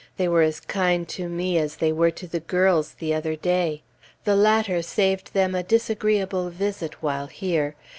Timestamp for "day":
3.35-3.83